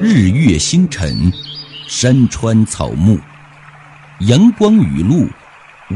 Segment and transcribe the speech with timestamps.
[0.00, 1.32] 日月星辰，
[1.88, 3.18] 山川草木，
[4.20, 5.28] 阳光雨露，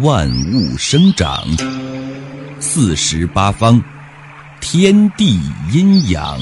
[0.03, 1.45] 万物生长，
[2.59, 3.81] 四时八方，
[4.61, 5.41] 天地
[5.73, 6.41] 阴阳。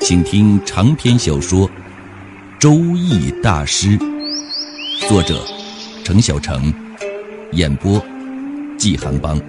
[0.00, 1.68] 请听长篇小说
[2.60, 3.98] 《周易大师》，
[5.08, 5.44] 作者
[6.04, 6.72] 程小成，
[7.52, 8.00] 演播
[8.78, 9.40] 季寒邦。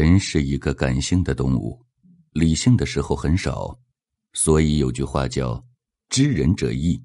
[0.00, 1.82] 人是一个感性的动物，
[2.32, 3.78] 理性的时候很少，
[4.34, 5.64] 所以有句话叫
[6.10, 7.02] “知人者易，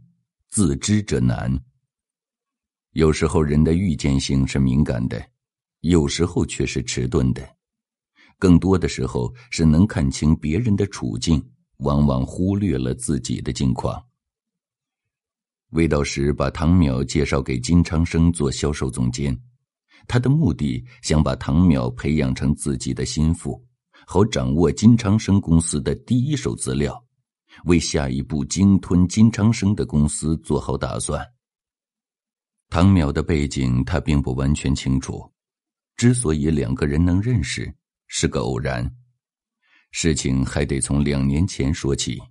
[0.49, 1.57] 自知者难”。
[2.91, 5.25] 有时候人的预见性是敏感的，
[5.79, 7.55] 有时候却是迟钝的，
[8.37, 11.41] 更多的时候是能看清别人的处境，
[11.77, 14.05] 往往忽略了自己的境况。
[15.69, 19.41] 魏道时把唐淼介绍给金昌生做销售总监。
[20.11, 23.65] 他的目的想把唐淼培养成自己的心腹，
[24.05, 27.01] 好掌握金昌生公司的第一手资料，
[27.63, 31.25] 为下一步鲸吞金昌生的公司做好打算。
[32.69, 35.31] 唐淼的背景他并不完全清楚，
[35.95, 37.73] 之所以两个人能认识，
[38.07, 38.93] 是个偶然。
[39.91, 42.21] 事情还得从两年前说起。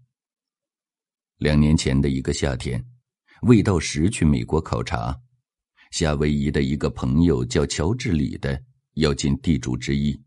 [1.38, 2.84] 两年前的一个夏天，
[3.40, 5.18] 魏道时去美国考察。
[5.90, 8.60] 夏威夷的一个朋友叫乔治里的，
[8.94, 10.20] 要尽地主之谊，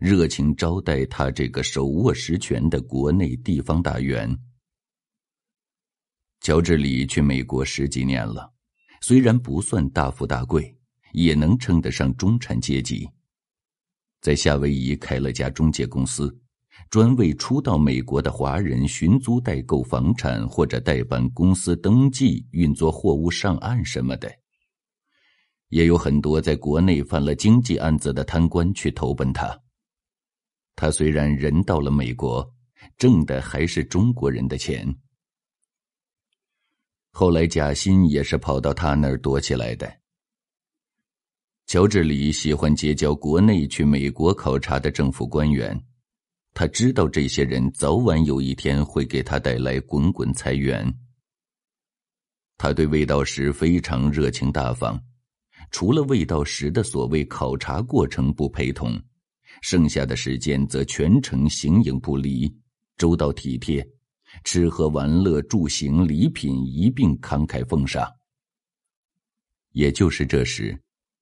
[0.00, 4.38] 热情招待他这个手握实权的国内地方大员。
[6.40, 8.52] 乔治里去美国十几年了，
[9.00, 10.76] 虽然不算大富大贵，
[11.12, 13.08] 也能称得上中产阶级。
[14.20, 16.38] 在夏威夷开了家中介公司，
[16.90, 24.30] 专为初到美国的华人寻租代购房产或者代办公司登记、运作货物上岸什么的。
[25.68, 29.58] 也有很多在国内犯了经济案子的贪官去投奔他。
[30.76, 32.48] 他虽然人到了美国，
[32.96, 34.96] 挣的还是中国人的钱。
[37.10, 39.92] 后来贾新也是跑到他那儿躲起来的。
[41.66, 45.78] 乔治里喜欢结交国内去美国考察的政府官员，
[46.54, 50.94] 他知道这些人早晚有一天会给他带来滚滚财源。
[52.56, 54.98] 他对魏道时非常热情大方。
[55.70, 59.00] 除了未到时的所谓考察过程不陪同，
[59.62, 62.52] 剩下的时间则全程形影不离，
[62.96, 63.86] 周到体贴，
[64.44, 68.06] 吃喝玩乐住行礼品一并慷慨奉上。
[69.72, 70.80] 也就是这时，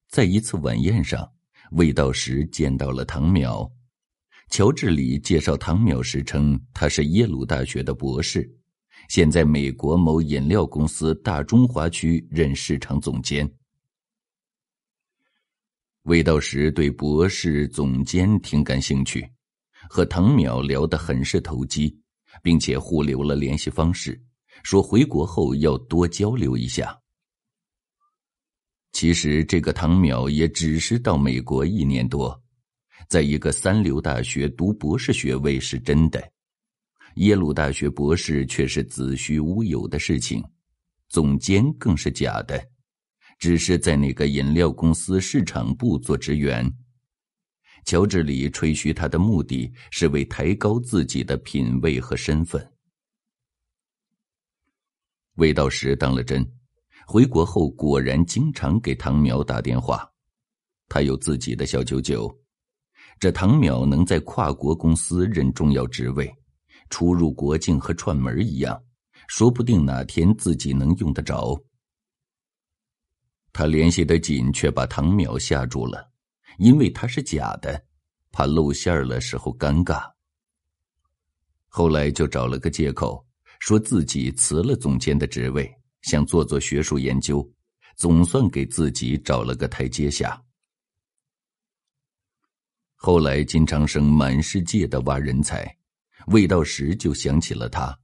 [0.09, 1.29] 在一次晚宴上，
[1.71, 3.69] 魏道时见到了唐淼。
[4.49, 8.49] 乔治里介绍唐淼时称他是耶鲁大学的博士，
[9.09, 13.49] 现在美国某饮料公司大中华区任市场总监。
[16.07, 19.29] 魏道时对博士、总监挺感兴趣，
[19.89, 21.99] 和唐淼聊得很是投机，
[22.41, 24.17] 并且互留了联系方式，
[24.63, 26.97] 说回国后要多交流一下。
[28.93, 32.41] 其实这个唐淼也只是到美国一年多，
[33.09, 36.25] 在一个三流大学读博士学位是真的，
[37.15, 40.41] 耶鲁大学博士却是子虚乌有的事情，
[41.09, 42.65] 总监更是假的。
[43.37, 46.71] 只是在那个饮料公司市场部做职员。
[47.85, 52.73] 乔治里吹嘘他的目的是为抬高自己的品位和身份。
[55.35, 56.45] 魏道时当了真，
[57.05, 60.09] 回国后果然经常给唐淼打电话。
[60.89, 62.35] 他有自己的小九九，
[63.19, 66.33] 这唐淼能在跨国公司任重要职位，
[66.89, 68.81] 出入国境和串门一样，
[69.27, 71.57] 说不定哪天自己能用得着。
[73.57, 76.11] 他联系的紧，却把唐淼吓住了，
[76.59, 77.85] 因为他是假的，
[78.31, 80.07] 怕露馅儿了时候尴尬。
[81.67, 83.25] 后来就找了个借口，
[83.57, 85.73] 说自己辞了总监的职位，
[86.03, 87.51] 想做做学术研究，
[87.95, 90.39] 总算给自己找了个台阶下。
[92.93, 95.75] 后来金昌生满世界的挖人才，
[96.27, 97.97] 未到时就想起了他，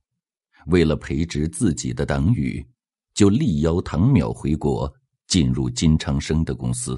[0.66, 2.68] 为了培植自己的党羽，
[3.14, 4.92] 就力邀唐淼回国。
[5.28, 6.98] 进入金昌生的公司，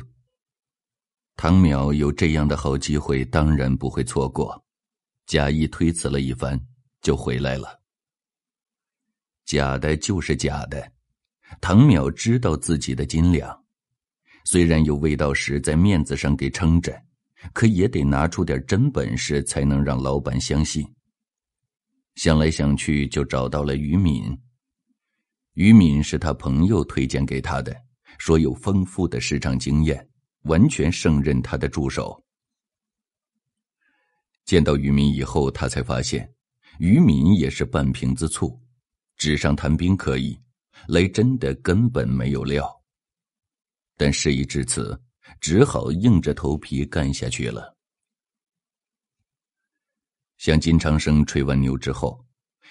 [1.36, 4.66] 唐淼有这样的好机会，当然不会错过。
[5.26, 6.60] 假意推辞了一番，
[7.02, 7.82] 就回来了。
[9.46, 10.92] 假的就是假的，
[11.62, 13.64] 唐淼知道自己的斤两，
[14.44, 17.00] 虽然有魏道时在面子上给撑着，
[17.54, 20.86] 可也得拿出点真本事，才能让老板相信。
[22.16, 24.38] 想来想去，就找到了于敏。
[25.54, 27.85] 于敏是他朋友推荐给他的。
[28.18, 30.08] 说有丰富的市场经验，
[30.44, 32.24] 完全胜任他的助手。
[34.46, 36.32] 见到于敏以后，他才发现，
[36.80, 38.60] 于敏也是半瓶子醋，
[39.18, 40.40] 纸上谈兵可以，
[40.88, 42.70] 来真的根本没有料。
[43.98, 45.00] 但事已至此，
[45.40, 47.76] 只好硬着头皮干下去了。
[50.38, 52.24] 向金长生吹完牛之后，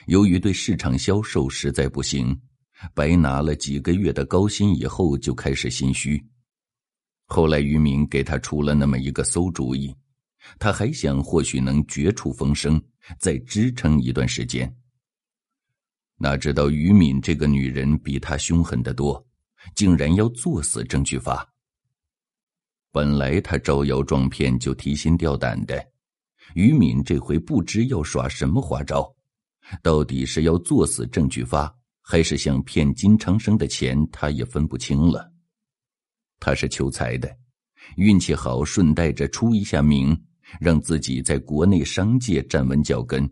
[0.06, 2.38] 由于对市场销售实在不行，
[2.92, 6.22] 白拿了几个月的高薪以后，就开始心虚。
[7.26, 9.94] 后来于敏给他出了那么一个馊主意。
[10.58, 12.78] 他还想，或许能绝处逢生，
[13.18, 14.70] 再支撑一段时间。
[16.18, 19.26] 哪知道于敏这个女人比他凶狠得多，
[19.74, 21.50] 竟然要作死郑巨发。
[22.92, 25.82] 本来他招摇撞骗就提心吊胆的，
[26.54, 29.10] 于敏这回不知要耍什么花招，
[29.82, 31.74] 到底是要作死郑巨发，
[32.06, 35.32] 还是想骗金长生的钱，他也分不清了。
[36.38, 37.34] 他是求财的，
[37.96, 40.14] 运气好，顺带着出一下名。
[40.60, 43.28] 让自己在国内商界站稳脚跟，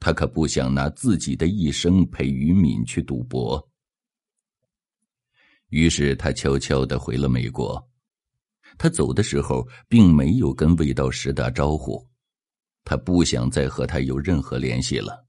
[0.00, 3.66] 他可不想拿自己的一生陪于敏去赌博。
[5.68, 7.82] 于是他悄悄的回了美国。
[8.76, 12.04] 他走的时候，并没有跟魏道石打招呼，
[12.84, 15.23] 他不想再和他有任何联系了，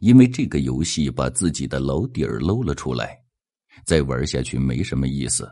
[0.00, 3.22] 因为这个游戏把自己的老底儿露了出来，
[3.84, 5.50] 再玩下去没什么意思。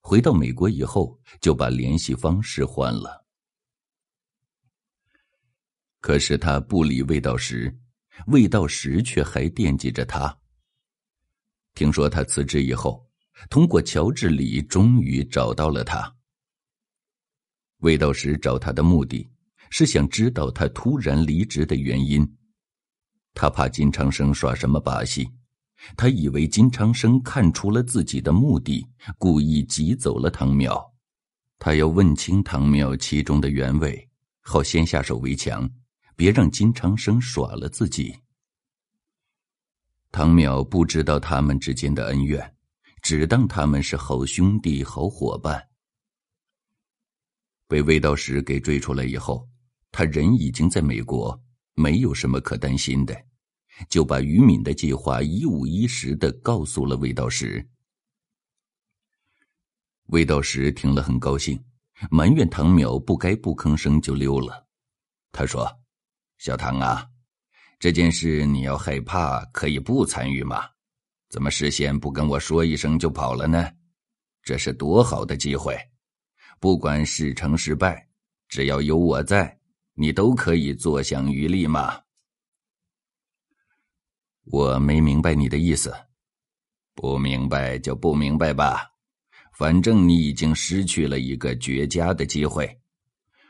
[0.00, 3.26] 回到美国以后，就把联系方式换了。
[6.00, 7.76] 可是他不理魏道时，
[8.28, 10.38] 魏道时却还惦记着他。
[11.74, 13.04] 听说他辞职以后，
[13.50, 16.14] 通过乔治里终于找到了他。
[17.78, 19.28] 魏道时找他的目的
[19.70, 22.26] 是想知道他突然离职的原因。
[23.36, 25.30] 他怕金长生耍什么把戏，
[25.94, 28.88] 他以为金长生看出了自己的目的，
[29.18, 30.82] 故意挤走了唐淼。
[31.58, 34.08] 他要问清唐淼其中的原委，
[34.40, 35.70] 好先下手为强。
[36.16, 38.16] 别让金长生耍了自己。
[40.10, 42.54] 唐淼不知道他们之间的恩怨，
[43.02, 45.68] 只当他们是好兄弟、好伙伴。
[47.68, 49.46] 被魏道士给追出来以后，
[49.92, 51.38] 他人已经在美国，
[51.76, 53.14] 没有什么可担心的，
[53.88, 57.64] 就把于敏的计划一五一十的告诉了魏道时。
[60.06, 61.62] 魏道时听了很高兴，
[62.10, 64.66] 埋怨唐淼不该不吭声就溜了。
[65.30, 65.70] 他说。
[66.38, 67.02] 小唐啊，
[67.78, 70.68] 这件事你要害怕，可以不参与吗？
[71.30, 73.72] 怎么事先不跟我说一声就跑了呢？
[74.42, 75.74] 这是多好的机会！
[76.60, 78.06] 不管事成是败，
[78.48, 79.58] 只要有我在，
[79.96, 82.00] 你都可以坐享余利嘛。
[84.44, 85.92] 我没明白你的意思，
[86.94, 88.92] 不明白就不明白吧。
[89.58, 92.80] 反正你已经失去了一个绝佳的机会，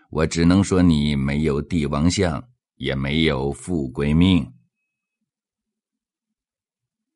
[0.08, 2.43] 我只能说你没有帝王相。
[2.76, 4.52] 也没有富贵命。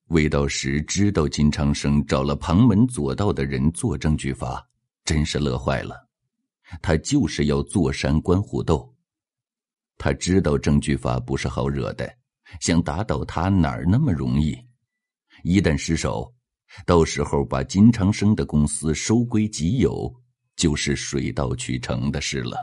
[0.07, 4.67] 魏道时知道金长生找了旁门左道的人做证据法，
[5.05, 6.09] 真是乐坏了。
[6.81, 8.90] 他就是要坐山观虎斗。
[10.03, 12.11] 他知道郑巨发不是好惹的，
[12.59, 14.57] 想打倒他哪儿那么容易？
[15.43, 16.35] 一旦失手，
[16.87, 20.11] 到时候把金长生的公司收归己有，
[20.57, 22.57] 就是水到渠成的事了。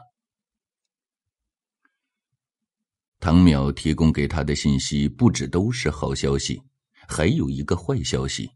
[3.19, 6.59] 唐淼提供给他的信息不止都是好消息，
[7.07, 8.49] 还有一个坏消息，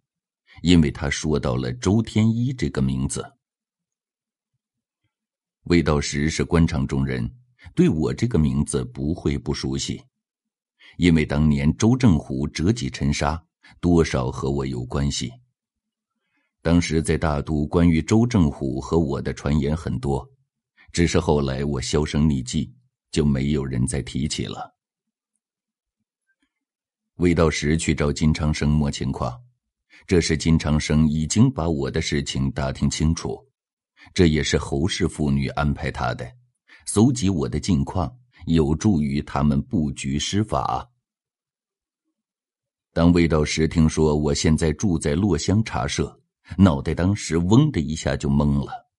[0.63, 3.23] 因为他说到了周天一这个名字。
[5.65, 7.31] 魏道时是官场中人，
[7.74, 10.03] 对我这个名字不会不熟悉，
[10.98, 13.44] 因为当年周正虎折戟沉沙，
[13.80, 15.32] 多少和我有关系。
[16.62, 20.30] 当时在大都，关于周正虎和我的传言很多，
[20.91, 22.74] 只是后来我销声匿迹。
[23.12, 24.74] 就没有人再提起了。
[27.15, 29.38] 魏道时去找金长生摸情况，
[30.08, 33.38] 这时金长生已经把我的事情打听清楚，
[34.13, 36.25] 这也是侯氏妇女安排他的，
[36.85, 40.89] 搜集我的近况，有助于他们布局施法。
[42.93, 46.19] 当魏道时听说我现在住在洛香茶社，
[46.57, 48.89] 脑袋当时嗡的一下就懵了，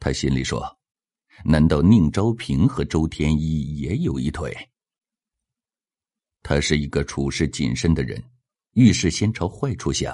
[0.00, 0.76] 他心里说。
[1.44, 4.52] 难道宁昭平和周天一也有一腿？
[6.42, 8.20] 他是一个处事谨慎的人，
[8.72, 10.12] 遇事先朝坏处想。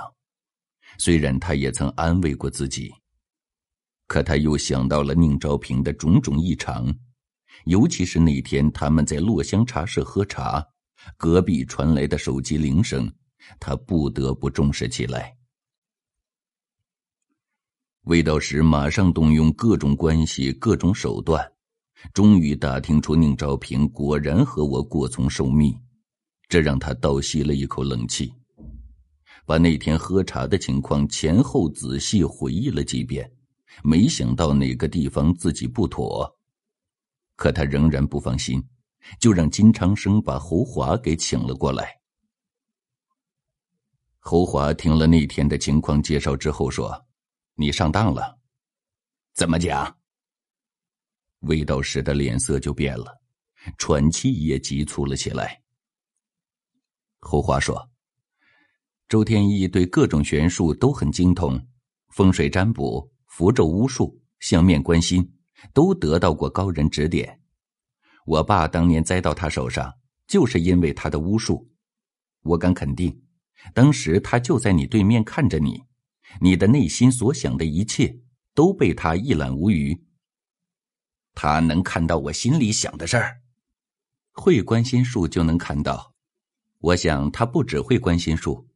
[0.99, 2.93] 虽然他也曾安慰过自己，
[4.15, 6.87] 可他又想到了宁昭平的种种异常，
[7.65, 10.65] 尤其是那天他们在洛香茶社喝茶，
[11.17, 13.13] 隔壁传来的手机铃声，
[13.59, 15.37] 他不得不重视起来。
[18.05, 21.45] 魏道时马上动用各种关系、各种手段，
[22.13, 25.77] 终于打听出宁昭平果然和我过从受密，
[26.49, 28.33] 这让他倒吸了一口冷气，
[29.45, 33.29] 把那天喝茶的情况前后仔细回忆了几遍，
[33.83, 36.39] 没想到哪个地方自己不妥，
[37.37, 38.63] 可他仍然不放心，
[39.19, 42.01] 就让金长生把侯华给请了过来。
[44.19, 47.07] 侯华听了那天的情况介绍之后说
[47.57, 48.39] ：“你上当了。”
[49.35, 49.99] 怎么讲？
[51.41, 53.21] 魏道士的脸色就变了，
[53.77, 55.63] 喘气也急促了起来。
[57.19, 57.91] 侯华说
[59.09, 61.61] ：“周天意对各种玄术都很精通，
[62.09, 65.35] 风水占卜、符咒巫术、相面观心，
[65.73, 67.41] 都得到过高人指点。
[68.27, 69.95] 我爸当年栽到他手上，
[70.29, 71.69] 就是因为他的巫术。
[72.43, 73.23] 我敢肯定。”
[73.75, 75.83] 当时他就在你对面看着你，
[76.41, 78.21] 你的内心所想的一切
[78.55, 80.05] 都被他一览无余。
[81.35, 83.41] 他能看到我心里想的事儿，
[84.31, 86.15] 会观心术就能看到。
[86.79, 88.69] 我想他不只会观心术，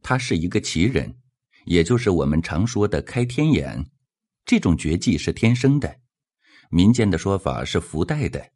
[0.00, 1.18] 他是一个奇人，
[1.64, 3.90] 也就是我们常说的开天眼。
[4.46, 6.00] 这种绝技是天生的，
[6.70, 8.52] 民间的说法是福带的。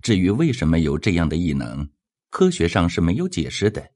[0.00, 1.90] 至于为什么有这样的异能，
[2.30, 3.90] 科学上是没有解释的。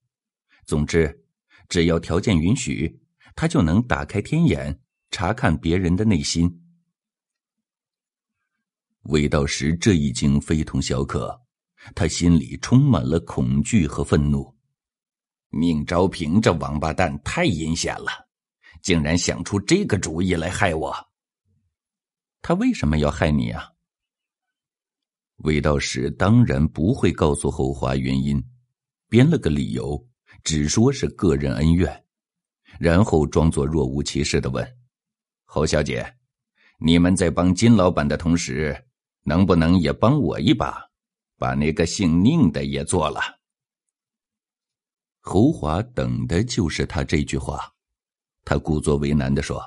[0.66, 1.24] 总之，
[1.68, 3.00] 只要条件允许，
[3.36, 6.62] 他就能打开天眼，查看别人的内心。
[9.02, 11.40] 魏道时这已经非同小可，
[11.94, 14.56] 他心里充满了恐惧和愤怒。
[15.50, 18.25] 宁昭平这王八蛋太阴险了，
[18.86, 20.94] 竟然想出这个主意来害我。
[22.40, 23.72] 他为什么要害你啊？
[25.38, 28.40] 魏道士当然不会告诉后华原因，
[29.08, 30.06] 编了个理由。
[30.44, 32.04] 只说是个人恩怨，
[32.78, 34.64] 然后装作若无其事的问
[35.44, 36.14] ：“侯小姐，
[36.78, 38.86] 你们在帮金老板的同时，
[39.24, 40.80] 能不能也帮我一把，
[41.38, 43.20] 把那个姓宁的也做了？”
[45.18, 47.74] 侯华等的就是他这句话，
[48.46, 49.62] 他故作为难的说：“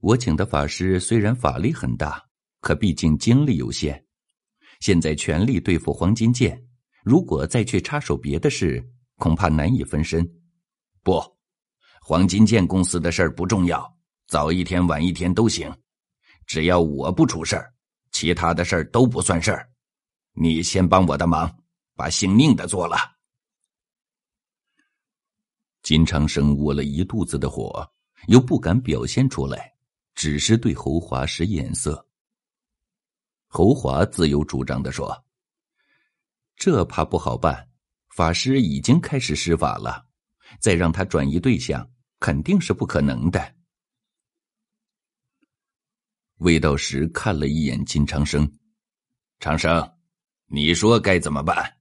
[0.00, 2.24] 我请的法师虽然法力很大，
[2.60, 4.02] 可毕竟精力有限，
[4.80, 6.64] 现在全力对付黄金剑，
[7.04, 8.82] 如果再去插手别的事。”
[9.20, 10.26] 恐怕难以分身。
[11.02, 11.22] 不，
[12.00, 13.86] 黄金剑公司的事儿不重要，
[14.28, 15.70] 早一天晚一天都行，
[16.46, 17.70] 只要我不出事儿，
[18.12, 19.68] 其他的事儿都不算事儿。
[20.32, 21.54] 你先帮我的忙，
[21.94, 22.96] 把姓宁的做了。
[25.82, 27.88] 金长生窝了一肚子的火，
[28.28, 29.74] 又不敢表现出来，
[30.14, 32.06] 只是对侯华使眼色。
[33.46, 35.24] 侯华自有主张的说
[36.56, 37.68] ：“这怕不好办。”
[38.10, 40.06] 法师已经开始施法了，
[40.58, 43.54] 再让他转移对象，肯定是不可能的。
[46.38, 48.58] 魏道时看了一眼金长生，
[49.38, 49.94] 长生，
[50.46, 51.78] 你说该怎么办？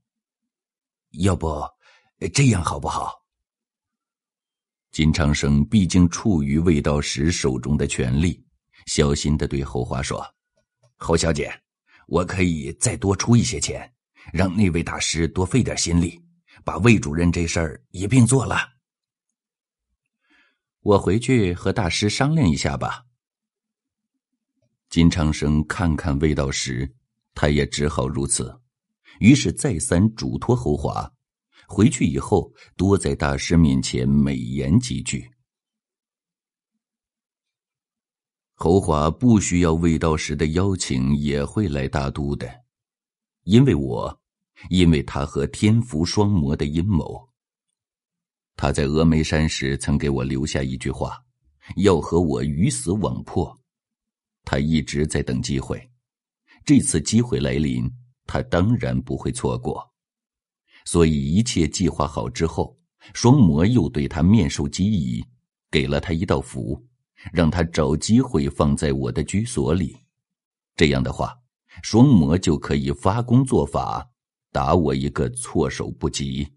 [1.14, 1.62] 要不
[2.34, 3.26] 这样好不好？
[5.00, 8.44] 金长生毕竟处于魏道时手中的权力，
[8.86, 10.22] 小心的对侯华说
[11.00, 11.50] ：“侯小姐，
[12.08, 13.90] 我可以再多出一些钱。”
[14.34, 16.22] 让那位大师多费点心力，
[16.66, 18.58] 把魏主任这事儿一并做了。
[20.82, 23.06] 我回去和大师商量一下吧。
[24.90, 26.94] 金长生看看魏道时，
[27.34, 28.54] 他也只好如此，
[29.22, 31.10] 于是再三嘱托侯华，
[31.72, 35.30] 回去以后多在大师面前美言几句。
[38.56, 42.50] 侯华不需要魏道时的邀请，也会来大都的。
[43.44, 44.20] 因为我，
[44.72, 47.30] 因为他和天福双魔的阴谋。
[48.56, 51.24] 他在峨眉山时曾给我留下一句话，
[51.78, 53.56] 要和我鱼死网破。
[54.44, 55.90] 他一直在等机会，
[56.66, 57.90] 这次机会来临，
[58.26, 59.89] 他当然不会错过。
[60.92, 62.76] 所以一切计划好之后，
[63.14, 65.24] 双魔又对他面授机宜，
[65.70, 66.84] 给了他一道符，
[67.32, 69.96] 让他找机会放在我的居所里。
[70.76, 71.40] 这样的话。
[71.84, 74.10] 双魔就可以发功做法，
[74.52, 76.56] 打我一个措手不及。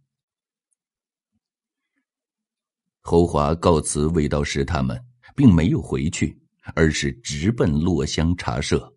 [3.02, 5.04] 侯华告辞魏道士他们，
[5.36, 6.40] 并没有回去，
[6.74, 8.96] 而是直奔落香茶社。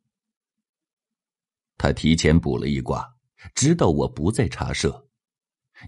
[1.77, 3.18] 他提前卜了一卦，
[3.54, 5.06] 知道我不在茶社，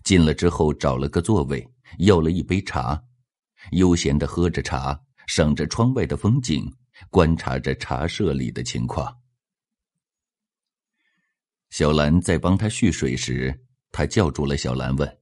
[0.03, 1.67] 进了之后找了个座位，
[2.00, 3.03] 要了一杯茶，
[3.72, 6.72] 悠闲的喝着茶，赏着窗外的风景，
[7.10, 9.17] 观察着茶社里的情况。
[11.70, 15.20] 小兰在帮他蓄水时，他叫住了小兰，问：“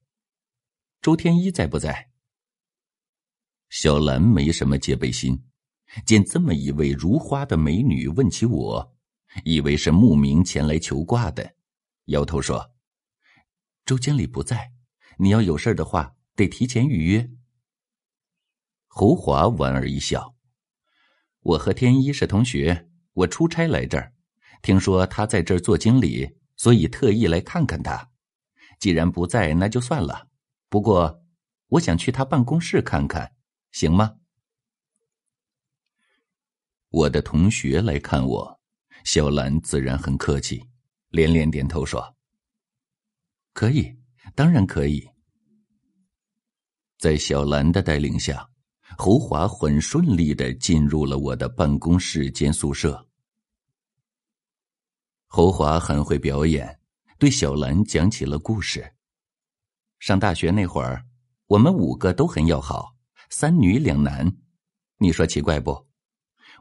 [1.01, 2.11] 周天一在不在？”
[3.69, 5.43] 小兰没什么戒备心，
[6.05, 8.95] 见这么一位如花的美女问起我，
[9.43, 11.55] 以为是慕名前来求卦的，
[12.05, 12.73] 摇头说
[13.85, 14.71] ：“周经理不在，
[15.19, 17.29] 你要有事的话，得提前预约。”
[18.87, 20.35] 侯华莞尔一笑
[21.41, 24.13] ：“我和天一是同学，我出差来这儿，
[24.61, 28.11] 听说他在这儿做经理，所以特意来看看他。
[28.79, 30.29] 既然不在，那就算了。
[30.69, 31.23] 不过，
[31.67, 33.35] 我想去他办公室看看，
[33.71, 34.17] 行吗？”
[36.89, 38.59] 我的同学来看我，
[39.03, 40.69] 小兰自然很客气，
[41.09, 42.15] 连连点头说
[43.55, 43.95] ：“可以，
[44.35, 45.09] 当然可以。”
[46.99, 48.45] 在小兰的带领下，
[48.97, 53.07] 侯华很顺利的进入了我的办公室兼宿舍。
[55.27, 56.79] 侯华很会表演，
[57.17, 58.93] 对小兰讲起了故事。
[59.99, 61.05] 上大学那会儿，
[61.47, 62.97] 我们五个都很要好，
[63.29, 64.35] 三女两男，
[64.97, 65.87] 你说奇怪不？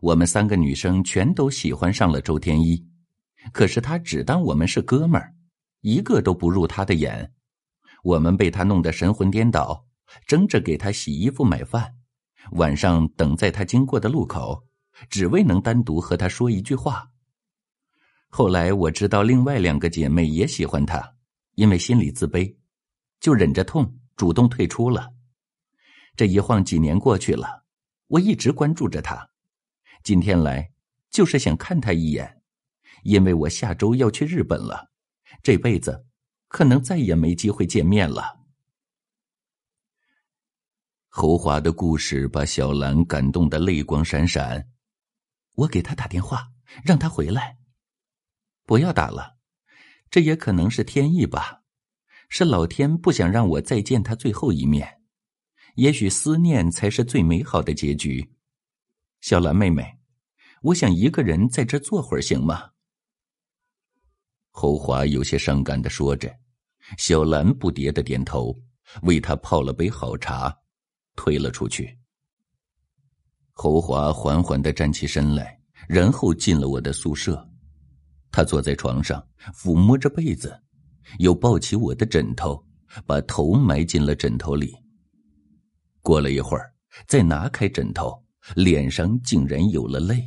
[0.01, 2.87] 我们三个女生全都喜欢上了周天一，
[3.53, 5.35] 可是他只当我们是哥们儿，
[5.85, 7.35] 一个都不入他的眼。
[8.03, 9.87] 我们被他弄得神魂颠倒，
[10.27, 11.95] 争着给他洗衣服、买饭，
[12.53, 14.67] 晚上等在他经过的路口，
[15.11, 17.11] 只为能单独和他说一句话。
[18.31, 21.17] 后来我知道另外两个姐妹也喜欢他，
[21.55, 22.57] 因为心里自卑，
[23.21, 25.13] 就忍着痛主动退出了。
[26.17, 27.65] 这一晃几年过去了，
[28.07, 29.29] 我一直关注着他。
[30.03, 30.73] 今天来
[31.11, 32.41] 就是想看他一眼，
[33.03, 34.91] 因为我下周要去日本了，
[35.43, 36.07] 这辈子
[36.49, 38.41] 可能再也没机会见面了。
[41.09, 44.69] 侯华的故事把小兰感动的泪光闪闪，
[45.55, 46.49] 我给他打电话，
[46.85, 47.57] 让他回来。
[48.67, 49.37] 不要打了，
[50.11, 51.63] 这也可能是天意吧，
[52.29, 55.03] 是老天不想让我再见他最后一面。
[55.77, 58.35] 也许思念才是最美好的结局。
[59.21, 59.99] 小兰妹妹，
[60.63, 62.74] 我想一个人在这坐会儿，行吗？
[64.57, 66.33] 侯华有些伤感的说着，
[66.97, 68.57] 小兰不迭的点头，
[69.03, 70.57] 为他泡了杯好茶，
[71.17, 71.99] 退了出去。
[73.51, 77.51] 侯华缓缓的站起身来，然后进了我的宿舍。
[78.31, 79.21] 他坐在床上，
[79.53, 80.57] 抚摸着被子，
[81.19, 82.65] 又抱起我的枕头，
[83.05, 84.73] 把头埋进了枕头里。
[86.01, 86.73] 过了一会儿，
[87.09, 88.23] 再拿开枕头。
[88.55, 90.23] 脸上竟然有了泪，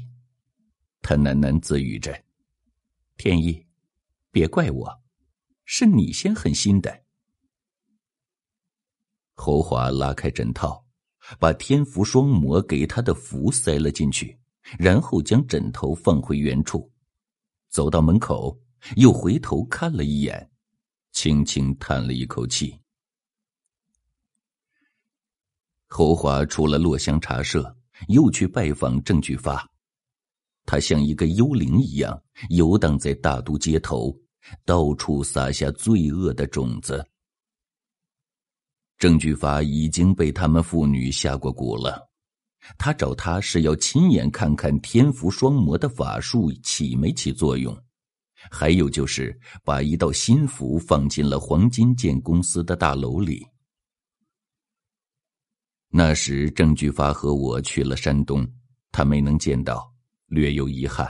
[1.02, 2.20] 他喃喃自语着
[3.16, 3.67] ：“天意，
[4.38, 5.02] 别怪我，
[5.65, 7.06] 是你先狠心的。”
[9.34, 10.86] 侯华拉开枕套，
[11.39, 14.38] 把天福双魔给他的符塞了进去，
[14.78, 16.91] 然后将枕头放回原处，
[17.69, 18.62] 走到门口，
[18.95, 20.52] 又回头看了一眼，
[21.12, 22.80] 轻轻叹了一口气。
[25.88, 27.76] 侯华出了落香茶社。
[28.10, 29.67] 又去拜访郑巨发，
[30.67, 32.21] 他像一个幽灵一样
[32.52, 34.15] 游荡在大都街头，
[34.66, 37.06] 到处撒下罪恶的种子。
[38.98, 42.10] 郑巨发已经被他们父女下过蛊了，
[42.78, 47.78] 他找他是要亲眼看看天福双魔的法术起没起作用，
[48.50, 53.46] 还有就是把一道新符放进了黄金建公司的大楼里。
[55.90, 58.46] 那时，郑巨发和我去了山东，
[58.92, 59.94] 他没能见到，
[60.26, 61.08] 略有遗憾。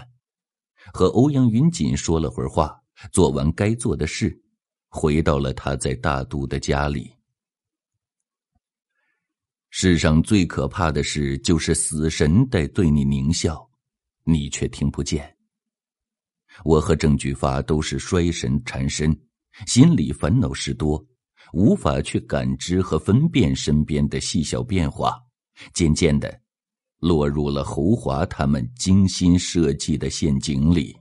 [0.93, 4.41] 和欧阳云锦说了会儿话，做完该做的事，
[4.89, 7.13] 回到了他在大都的家里。
[9.69, 13.69] 世上最可怕的事，就是死神在对你狞笑，
[14.23, 15.37] 你却听不见。
[16.63, 19.15] 我和郑举发都是衰神缠身，
[19.67, 21.05] 心里烦恼事多。
[21.53, 25.17] 无法去感知和分辨身边的细小变化，
[25.73, 26.41] 渐渐的，
[26.99, 30.97] 落入了侯华他们精心设计的陷阱里。